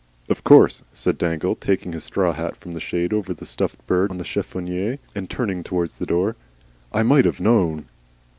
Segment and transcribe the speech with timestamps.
[0.29, 4.09] "Of course," said Dangle, taking his straw hat from the shade over the stuffed bird
[4.09, 6.35] on the chiffonier and turning towards the door.
[6.91, 7.85] "I might have known."